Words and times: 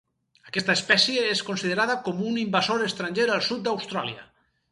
Aquesta 0.51 0.75
espècie 0.79 1.25
és 1.33 1.43
considerada 1.49 1.97
com 2.09 2.23
un 2.31 2.41
invasor 2.45 2.87
estranger 2.87 3.27
al 3.35 3.47
sud 3.51 3.65
d'Austràlia. 3.67 4.27